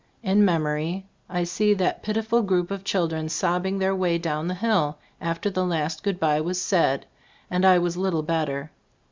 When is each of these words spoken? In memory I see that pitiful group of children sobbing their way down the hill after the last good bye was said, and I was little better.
In 0.23 0.43
memory 0.43 1.05
I 1.29 1.43
see 1.43 1.75
that 1.75 2.01
pitiful 2.01 2.41
group 2.41 2.71
of 2.71 2.83
children 2.83 3.29
sobbing 3.29 3.77
their 3.77 3.93
way 3.95 4.17
down 4.17 4.47
the 4.47 4.55
hill 4.55 4.97
after 5.21 5.51
the 5.51 5.63
last 5.63 6.01
good 6.01 6.19
bye 6.19 6.41
was 6.41 6.59
said, 6.59 7.05
and 7.51 7.63
I 7.63 7.77
was 7.77 7.97
little 7.97 8.23
better. 8.23 8.71